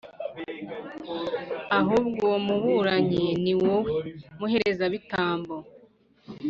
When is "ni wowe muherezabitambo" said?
3.43-5.55